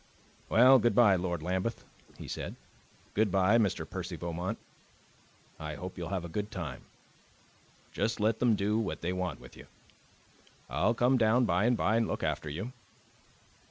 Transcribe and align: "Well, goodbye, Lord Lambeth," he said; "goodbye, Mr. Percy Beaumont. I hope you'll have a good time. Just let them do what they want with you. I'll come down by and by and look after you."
"Well, 0.49 0.79
goodbye, 0.79 1.13
Lord 1.15 1.43
Lambeth," 1.43 1.85
he 2.17 2.27
said; 2.27 2.55
"goodbye, 3.13 3.59
Mr. 3.59 3.87
Percy 3.87 4.15
Beaumont. 4.15 4.57
I 5.59 5.75
hope 5.75 5.95
you'll 5.95 6.09
have 6.09 6.25
a 6.25 6.27
good 6.27 6.49
time. 6.49 6.85
Just 7.91 8.19
let 8.19 8.39
them 8.39 8.55
do 8.55 8.79
what 8.79 9.01
they 9.01 9.13
want 9.13 9.39
with 9.39 9.55
you. 9.55 9.67
I'll 10.71 10.95
come 10.95 11.19
down 11.19 11.45
by 11.45 11.65
and 11.65 11.77
by 11.77 11.97
and 11.97 12.07
look 12.07 12.23
after 12.23 12.49
you." 12.49 12.73